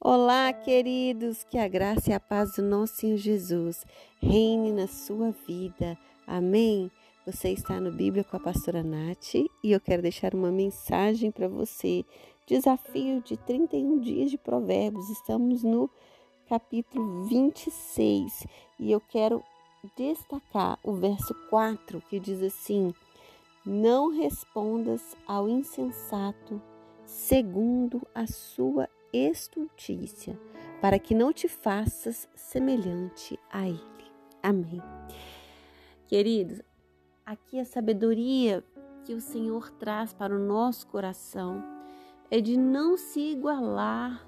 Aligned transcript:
Olá, 0.00 0.52
queridos, 0.52 1.42
que 1.42 1.58
a 1.58 1.66
graça 1.66 2.10
e 2.10 2.12
a 2.12 2.20
paz 2.20 2.54
do 2.54 2.62
nosso 2.62 2.94
Senhor 2.94 3.16
Jesus 3.16 3.84
reine 4.22 4.70
na 4.70 4.86
sua 4.86 5.32
vida. 5.44 5.98
Amém? 6.24 6.88
Você 7.26 7.50
está 7.50 7.80
no 7.80 7.90
Bíblia 7.90 8.22
com 8.22 8.36
a 8.36 8.40
pastora 8.40 8.84
Nath 8.84 9.34
e 9.34 9.48
eu 9.64 9.80
quero 9.80 10.00
deixar 10.00 10.34
uma 10.34 10.52
mensagem 10.52 11.32
para 11.32 11.48
você. 11.48 12.04
Desafio 12.46 13.20
de 13.22 13.36
31 13.38 13.98
dias 13.98 14.30
de 14.30 14.38
Provérbios. 14.38 15.10
Estamos 15.10 15.64
no 15.64 15.90
capítulo 16.48 17.24
26 17.24 18.46
e 18.78 18.92
eu 18.92 19.00
quero 19.00 19.42
destacar 19.96 20.78
o 20.84 20.92
verso 20.92 21.34
4 21.50 22.00
que 22.08 22.20
diz 22.20 22.40
assim: 22.40 22.94
Não 23.66 24.16
respondas 24.16 25.16
ao 25.26 25.48
insensato 25.48 26.62
segundo 27.04 28.06
a 28.14 28.28
sua 28.28 28.88
estultícia, 29.12 30.38
para 30.80 30.98
que 30.98 31.14
não 31.14 31.32
te 31.32 31.48
faças 31.48 32.28
semelhante 32.34 33.38
a 33.50 33.68
ele. 33.68 34.12
Amém. 34.42 34.82
Queridos, 36.06 36.62
aqui 37.24 37.58
a 37.58 37.64
sabedoria 37.64 38.64
que 39.04 39.14
o 39.14 39.20
Senhor 39.20 39.70
traz 39.72 40.12
para 40.12 40.34
o 40.34 40.38
nosso 40.38 40.86
coração 40.86 41.62
é 42.30 42.40
de 42.40 42.56
não 42.56 42.96
se 42.96 43.20
igualar 43.20 44.26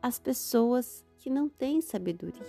às 0.00 0.18
pessoas 0.18 1.04
que 1.18 1.30
não 1.30 1.48
têm 1.48 1.80
sabedoria. 1.80 2.42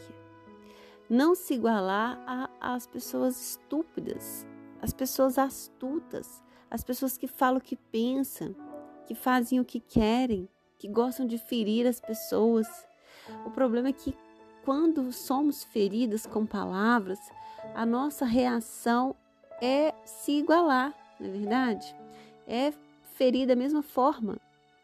Não 1.09 1.35
se 1.35 1.53
igualar 1.53 2.51
às 2.59 2.87
pessoas 2.87 3.39
estúpidas, 3.39 4.45
às 4.81 4.91
pessoas 4.91 5.37
astutas, 5.37 6.43
às 6.70 6.84
pessoas 6.84 7.17
que 7.17 7.27
falam 7.27 7.57
o 7.59 7.62
que 7.62 7.76
pensam, 7.76 8.55
que 9.05 9.13
fazem 9.13 9.59
o 9.59 9.65
que 9.65 9.79
querem, 9.79 10.49
que 10.77 10.88
gostam 10.88 11.25
de 11.25 11.38
ferir 11.38 11.88
as 11.88 11.99
pessoas. 11.99 12.67
O 13.45 13.52
problema 13.52 13.89
é 13.89 13.93
que 13.93 14.15
quando 14.63 15.11
somos 15.11 15.63
feridas 15.63 16.26
com 16.26 16.45
palavras, 16.45 17.20
a 17.73 17.85
nossa 17.85 18.26
reação 18.26 19.15
é 19.62 19.93
se 20.03 20.34
igualar, 20.40 20.93
não 21.20 21.27
é 21.27 21.31
verdade? 21.31 21.96
É 22.48 22.73
ferir 23.13 23.48
da 23.48 23.55
mesma 23.55 23.81
forma, 23.81 24.37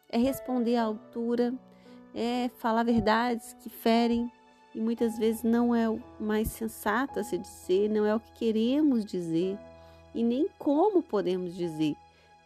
é 0.08 0.18
responder 0.18 0.76
à 0.76 0.84
altura, 0.84 1.52
é 2.14 2.50
falar 2.58 2.84
verdades 2.84 3.54
que 3.60 3.68
ferem 3.68 4.30
e 4.74 4.80
muitas 4.80 5.18
vezes 5.18 5.42
não 5.42 5.74
é 5.74 5.88
o 5.88 6.00
mais 6.18 6.48
sensato 6.48 7.20
a 7.20 7.24
se 7.24 7.36
dizer, 7.36 7.88
não 7.90 8.06
é 8.06 8.14
o 8.14 8.20
que 8.20 8.32
queremos 8.32 9.04
dizer 9.04 9.58
e 10.14 10.22
nem 10.22 10.48
como 10.58 11.02
podemos 11.02 11.54
dizer, 11.54 11.94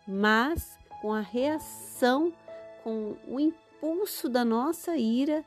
mas 0.06 0.78
com 1.00 1.12
a 1.12 1.20
reação 1.20 2.32
com 2.86 3.16
o 3.26 3.40
impulso 3.40 4.28
da 4.28 4.44
nossa 4.44 4.96
ira, 4.96 5.44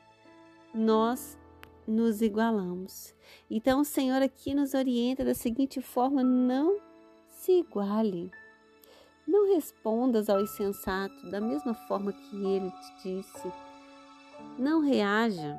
nós 0.74 1.38
nos 1.86 2.20
igualamos. 2.20 3.14
Então, 3.50 3.80
o 3.80 3.84
Senhor 3.84 4.20
aqui 4.20 4.54
nos 4.54 4.74
orienta 4.74 5.24
da 5.24 5.32
seguinte 5.32 5.80
forma: 5.80 6.22
não 6.22 6.78
se 7.30 7.52
iguale. 7.52 8.30
Não 9.26 9.54
respondas 9.54 10.28
ao 10.28 10.42
insensato 10.42 11.30
da 11.30 11.40
mesma 11.40 11.72
forma 11.72 12.12
que 12.12 12.36
ele 12.44 12.70
te 12.70 13.16
disse. 13.16 13.50
Não 14.58 14.82
reaja. 14.82 15.58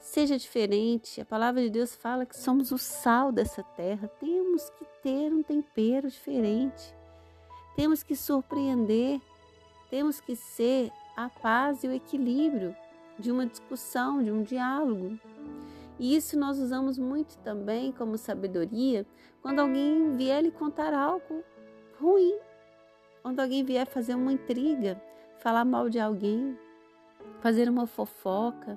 Seja 0.00 0.36
diferente. 0.36 1.20
A 1.20 1.24
palavra 1.24 1.62
de 1.62 1.70
Deus 1.70 1.94
fala 1.94 2.26
que 2.26 2.36
somos 2.36 2.72
o 2.72 2.78
sal 2.78 3.30
dessa 3.30 3.62
terra. 3.62 4.08
Temos 4.18 4.68
que 4.70 4.84
ter 5.04 5.32
um 5.32 5.42
tempero 5.44 6.10
diferente. 6.10 6.92
Temos 7.76 8.02
que 8.02 8.16
surpreender 8.16 9.20
temos 9.94 10.20
que 10.20 10.34
ser 10.34 10.90
a 11.16 11.28
paz 11.28 11.84
e 11.84 11.86
o 11.86 11.92
equilíbrio 11.92 12.74
de 13.16 13.30
uma 13.30 13.46
discussão, 13.46 14.20
de 14.20 14.28
um 14.28 14.42
diálogo. 14.42 15.16
E 16.00 16.16
isso 16.16 16.36
nós 16.36 16.58
usamos 16.58 16.98
muito 16.98 17.38
também 17.44 17.92
como 17.92 18.18
sabedoria 18.18 19.06
quando 19.40 19.60
alguém 19.60 20.16
vier 20.16 20.42
lhe 20.42 20.50
contar 20.50 20.92
algo 20.92 21.44
ruim, 22.00 22.36
quando 23.22 23.38
alguém 23.38 23.62
vier 23.62 23.86
fazer 23.86 24.16
uma 24.16 24.32
intriga, 24.32 25.00
falar 25.38 25.64
mal 25.64 25.88
de 25.88 26.00
alguém, 26.00 26.58
fazer 27.38 27.68
uma 27.68 27.86
fofoca. 27.86 28.76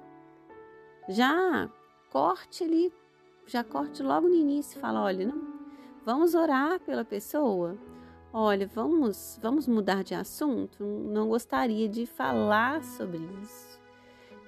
Já 1.10 1.68
corte 2.12 2.64
ali, 2.64 2.94
já 3.48 3.64
corte 3.64 4.04
logo 4.04 4.28
no 4.28 4.36
início, 4.36 4.80
fala, 4.80 5.02
olha, 5.02 5.26
não, 5.26 5.42
vamos 6.06 6.36
orar 6.36 6.80
pela 6.82 7.04
pessoa. 7.04 7.76
Olha, 8.34 8.68
vamos, 8.68 9.40
vamos 9.42 9.68
mudar 9.68 10.04
de 10.04 10.14
assunto? 10.14 10.84
Não 10.84 11.30
gostaria 11.30 11.88
de 11.88 12.06
falar 12.06 12.84
sobre 12.84 13.20
isso. 13.42 13.80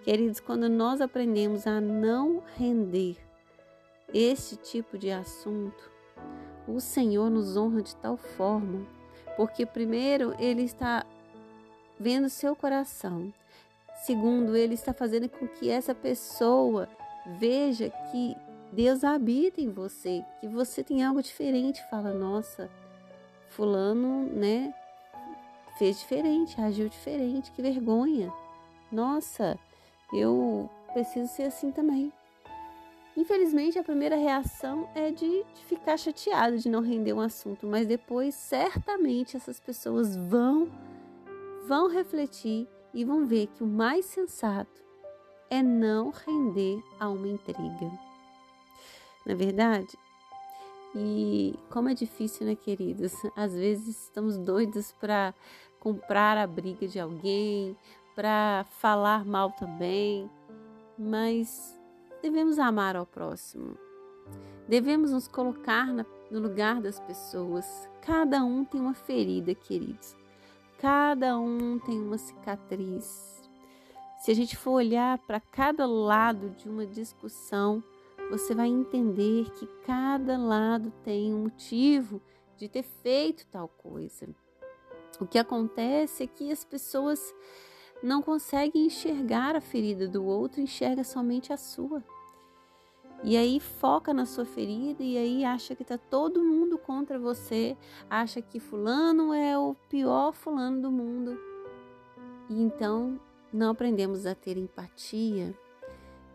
Queridos, 0.03 0.39
quando 0.39 0.67
nós 0.69 1.01
aprendemos 1.01 1.65
a 1.65 1.79
não 1.79 2.43
render 2.55 3.17
este 4.13 4.57
tipo 4.57 4.97
de 4.97 5.11
assunto, 5.11 5.89
o 6.67 6.79
Senhor 6.79 7.29
nos 7.29 7.55
honra 7.55 7.81
de 7.81 7.95
tal 7.95 8.17
forma, 8.17 8.85
porque 9.37 9.65
primeiro 9.65 10.35
ele 10.37 10.63
está 10.63 11.05
vendo 11.99 12.29
seu 12.29 12.55
coração. 12.55 13.33
Segundo, 14.03 14.55
ele 14.55 14.73
está 14.73 14.93
fazendo 14.93 15.29
com 15.29 15.47
que 15.47 15.69
essa 15.69 15.95
pessoa 15.95 16.87
veja 17.37 17.89
que 18.11 18.35
Deus 18.71 19.03
habita 19.03 19.61
em 19.61 19.69
você, 19.69 20.23
que 20.39 20.47
você 20.47 20.83
tem 20.83 21.03
algo 21.03 21.21
diferente. 21.21 21.83
Fala, 21.89 22.13
nossa, 22.13 22.69
fulano, 23.49 24.23
né, 24.23 24.73
fez 25.77 25.99
diferente, 25.99 26.59
agiu 26.59 26.89
diferente, 26.89 27.51
que 27.51 27.61
vergonha. 27.61 28.31
Nossa, 28.91 29.57
eu 30.13 30.69
preciso 30.93 31.27
ser 31.31 31.43
assim 31.43 31.71
também. 31.71 32.11
Infelizmente, 33.15 33.77
a 33.77 33.83
primeira 33.83 34.15
reação 34.15 34.87
é 34.95 35.11
de, 35.11 35.43
de, 35.53 35.65
ficar 35.65 35.97
chateado 35.97 36.57
de 36.57 36.69
não 36.69 36.81
render 36.81 37.13
um 37.13 37.19
assunto, 37.19 37.67
mas 37.67 37.85
depois, 37.85 38.33
certamente, 38.33 39.35
essas 39.35 39.59
pessoas 39.59 40.15
vão, 40.15 40.69
vão 41.67 41.89
refletir 41.89 42.67
e 42.93 43.03
vão 43.03 43.25
ver 43.25 43.47
que 43.47 43.63
o 43.63 43.67
mais 43.67 44.05
sensato 44.05 44.81
é 45.49 45.61
não 45.61 46.11
render 46.11 46.81
a 46.99 47.09
uma 47.09 47.27
intriga. 47.27 47.91
Na 49.25 49.35
verdade, 49.35 49.97
e 50.95 51.53
como 51.69 51.89
é 51.89 51.93
difícil, 51.93 52.45
né, 52.45 52.55
queridos? 52.55 53.13
Às 53.35 53.53
vezes 53.53 54.03
estamos 54.03 54.37
doidos 54.37 54.91
para 54.93 55.33
comprar 55.79 56.37
a 56.37 56.47
briga 56.47 56.87
de 56.87 56.99
alguém, 56.99 57.77
para 58.15 58.65
falar 58.79 59.23
mal 59.23 59.51
também, 59.51 60.29
mas 60.97 61.79
devemos 62.21 62.59
amar 62.59 62.95
ao 62.95 63.05
próximo. 63.05 63.77
Devemos 64.67 65.11
nos 65.11 65.27
colocar 65.27 65.87
no 66.29 66.39
lugar 66.39 66.81
das 66.81 66.99
pessoas. 66.99 67.89
Cada 68.01 68.43
um 68.43 68.63
tem 68.65 68.79
uma 68.79 68.93
ferida, 68.93 69.55
queridos. 69.55 70.15
Cada 70.79 71.37
um 71.37 71.79
tem 71.79 71.99
uma 71.99 72.17
cicatriz. 72.17 73.41
Se 74.19 74.31
a 74.31 74.33
gente 74.35 74.55
for 74.57 74.71
olhar 74.71 75.17
para 75.19 75.39
cada 75.39 75.85
lado 75.85 76.49
de 76.51 76.69
uma 76.69 76.85
discussão, 76.85 77.83
você 78.29 78.53
vai 78.53 78.67
entender 78.67 79.49
que 79.51 79.65
cada 79.85 80.37
lado 80.37 80.91
tem 81.03 81.33
um 81.33 81.43
motivo 81.43 82.21
de 82.57 82.69
ter 82.69 82.83
feito 82.83 83.47
tal 83.47 83.67
coisa. 83.67 84.27
O 85.19 85.25
que 85.25 85.39
acontece 85.39 86.23
é 86.23 86.27
que 86.27 86.51
as 86.51 86.63
pessoas 86.63 87.33
não 88.03 88.21
conseguem 88.21 88.85
enxergar 88.85 89.55
a 89.55 89.61
ferida 89.61 90.07
do 90.07 90.23
outro, 90.23 90.61
enxerga 90.61 91.03
somente 91.03 91.51
a 91.51 91.57
sua. 91.57 92.03
E 93.23 93.35
aí 93.35 93.59
foca 93.59 94.13
na 94.13 94.25
sua 94.25 94.45
ferida 94.45 95.03
e 95.03 95.17
aí 95.17 95.43
acha 95.43 95.75
que 95.75 95.83
tá 95.83 95.97
todo 95.97 96.43
mundo 96.43 96.77
contra 96.77 97.19
você, 97.19 97.75
acha 98.09 98.41
que 98.41 98.59
fulano 98.59 99.33
é 99.33 99.57
o 99.57 99.75
pior 99.89 100.31
fulano 100.31 100.81
do 100.81 100.91
mundo. 100.91 101.37
E 102.49 102.61
então 102.61 103.19
não 103.51 103.71
aprendemos 103.71 104.25
a 104.25 104.33
ter 104.33 104.57
empatia. 104.57 105.53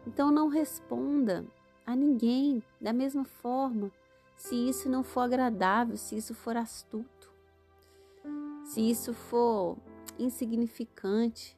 Então 0.06 0.30
não 0.30 0.48
responda 0.48 1.46
a 1.86 1.94
ninguém 1.94 2.62
da 2.80 2.92
mesma 2.92 3.24
forma, 3.24 3.90
se 4.36 4.54
isso 4.54 4.88
não 4.88 5.02
for 5.02 5.20
agradável, 5.20 5.96
se 5.96 6.16
isso 6.16 6.34
for 6.34 6.56
astuto, 6.56 7.32
se 8.64 8.80
isso 8.80 9.12
for 9.12 9.76
insignificante, 10.18 11.56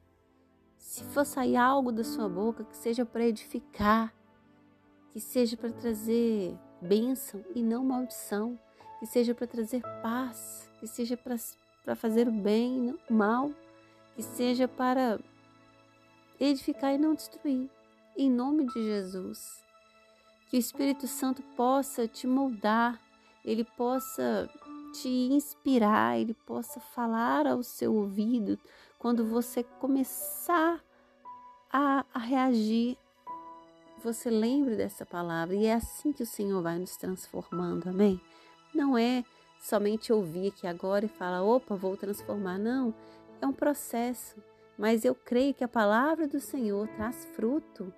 se 0.77 1.03
for 1.05 1.25
sair 1.25 1.57
algo 1.57 1.91
da 1.91 2.05
sua 2.05 2.29
boca 2.29 2.65
que 2.65 2.77
seja 2.77 3.05
para 3.05 3.27
edificar, 3.27 4.15
que 5.13 5.21
seja 5.21 5.57
para 5.57 5.73
trazer 5.73 6.57
bênção 6.81 7.45
e 7.55 7.63
não 7.63 7.85
maldição, 7.85 8.59
que 8.99 9.07
seja 9.07 9.35
para 9.35 9.47
trazer 9.47 9.83
paz, 10.03 10.71
que 10.79 10.87
seja 10.87 11.17
para 11.17 11.97
fazer 11.97 12.29
o 12.29 12.33
bem 12.33 12.77
e 12.77 12.81
não 12.81 12.99
o 13.11 13.13
mal, 13.13 13.51
que 14.15 14.23
seja 14.23 14.67
para 14.67 15.19
edificar 16.39 16.95
e 16.95 16.99
não 16.99 17.15
destruir. 17.15 17.71
Em 18.17 18.31
nome 18.31 18.67
de 18.67 18.83
Jesus. 18.83 19.66
Que 20.49 20.57
o 20.57 20.61
Espírito 20.61 21.07
Santo 21.07 21.43
possa 21.57 22.07
te 22.07 22.27
moldar, 22.27 23.01
ele 23.45 23.65
possa 23.65 24.49
te 24.93 25.09
inspirar, 25.09 26.19
ele 26.19 26.35
possa 26.47 26.81
falar 26.81 27.47
ao 27.47 27.63
seu 27.63 27.95
ouvido 27.95 28.59
quando 28.99 29.25
você 29.25 29.63
começar 29.63 30.81
reagir, 32.27 32.99
você 34.03 34.29
lembre 34.29 34.77
dessa 34.77 35.07
palavra 35.07 35.55
e 35.55 35.67
é 35.67 35.75
assim 35.75 36.13
que 36.13 36.23
o 36.23 36.27
Senhor 36.27 36.61
vai 36.63 36.79
nos 36.79 36.97
transformando, 36.97 37.89
amém? 37.89 38.21
Não 38.75 38.99
é 38.99 39.25
somente 39.61 40.13
ouvir 40.13 40.49
aqui 40.49 40.67
agora 40.67 41.07
e 41.07 41.09
falar, 41.09 41.43
opa, 41.43 41.75
vou 41.75 41.97
transformar. 41.97 42.59
Não, 42.59 42.93
é 43.41 43.47
um 43.47 43.53
processo. 43.53 44.37
Mas 44.77 45.05
eu 45.05 45.15
creio 45.15 45.55
que 45.55 45.65
a 45.65 45.69
palavra 45.69 46.29
do 46.29 46.39
Senhor 46.39 46.87
traz 46.89 47.25
fruto. 47.35 47.93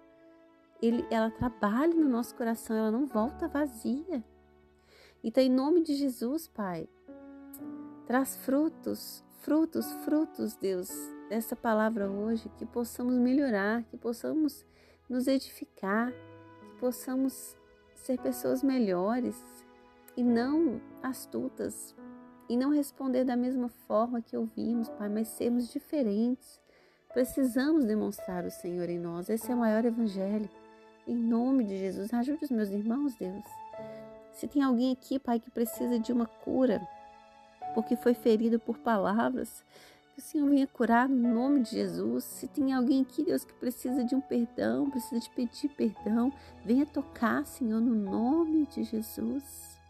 Ele, 0.80 1.04
ela 1.10 1.30
trabalha 1.30 1.94
no 1.94 2.08
nosso 2.08 2.34
coração, 2.34 2.76
ela 2.76 2.90
não 2.90 3.06
volta 3.06 3.48
vazia. 3.48 4.24
Então, 5.22 5.42
em 5.42 5.50
nome 5.50 5.82
de 5.82 5.94
Jesus, 5.94 6.46
Pai, 6.46 6.88
traz 8.06 8.36
frutos, 8.36 9.24
frutos, 9.40 9.92
frutos, 10.04 10.54
Deus, 10.54 10.88
dessa 11.28 11.56
palavra 11.56 12.08
hoje, 12.08 12.48
que 12.56 12.64
possamos 12.64 13.14
melhorar, 13.14 13.82
que 13.84 13.96
possamos 13.96 14.64
nos 15.08 15.26
edificar, 15.26 16.12
que 16.12 16.80
possamos 16.80 17.56
ser 17.94 18.18
pessoas 18.20 18.62
melhores 18.62 19.36
e 20.16 20.22
não 20.22 20.80
astutas, 21.02 21.94
e 22.48 22.56
não 22.56 22.70
responder 22.70 23.24
da 23.24 23.36
mesma 23.36 23.68
forma 23.68 24.22
que 24.22 24.36
ouvimos, 24.36 24.88
Pai, 24.90 25.08
mas 25.08 25.28
sermos 25.28 25.70
diferentes. 25.70 26.60
Precisamos 27.12 27.84
demonstrar 27.84 28.44
o 28.44 28.50
Senhor 28.50 28.88
em 28.88 28.98
nós. 28.98 29.28
Esse 29.28 29.50
é 29.50 29.54
o 29.54 29.58
maior 29.58 29.84
evangelho. 29.84 30.48
Em 31.08 31.16
nome 31.16 31.64
de 31.64 31.78
Jesus, 31.78 32.12
ajude 32.12 32.44
os 32.44 32.50
meus 32.50 32.68
irmãos, 32.68 33.14
Deus. 33.14 33.42
Se 34.34 34.46
tem 34.46 34.62
alguém 34.62 34.92
aqui, 34.92 35.18
Pai, 35.18 35.40
que 35.40 35.50
precisa 35.50 35.98
de 35.98 36.12
uma 36.12 36.26
cura, 36.26 36.86
porque 37.74 37.96
foi 37.96 38.12
ferido 38.12 38.60
por 38.60 38.76
palavras, 38.76 39.64
que 40.12 40.18
o 40.18 40.22
Senhor 40.22 40.46
venha 40.50 40.66
curar 40.66 41.08
no 41.08 41.32
nome 41.32 41.62
de 41.62 41.70
Jesus. 41.70 42.24
Se 42.24 42.46
tem 42.46 42.74
alguém 42.74 43.00
aqui, 43.00 43.24
Deus, 43.24 43.42
que 43.42 43.54
precisa 43.54 44.04
de 44.04 44.14
um 44.14 44.20
perdão, 44.20 44.90
precisa 44.90 45.18
de 45.18 45.30
pedir 45.30 45.70
perdão, 45.70 46.30
venha 46.62 46.84
tocar, 46.84 47.46
Senhor, 47.46 47.80
no 47.80 47.94
nome 47.94 48.66
de 48.66 48.84
Jesus. 48.84 49.80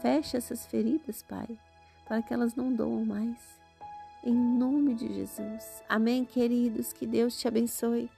Feche 0.00 0.36
essas 0.36 0.64
feridas, 0.66 1.20
Pai, 1.24 1.58
para 2.06 2.22
que 2.22 2.32
elas 2.32 2.54
não 2.54 2.72
doam 2.72 3.04
mais. 3.04 3.58
Em 4.22 4.34
nome 4.34 4.94
de 4.94 5.12
Jesus. 5.12 5.82
Amém, 5.88 6.24
queridos. 6.24 6.92
Que 6.92 7.08
Deus 7.08 7.36
te 7.40 7.48
abençoe. 7.48 8.08